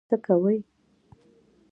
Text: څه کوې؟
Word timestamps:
څه 0.07 0.15
کوې؟ 0.25 0.55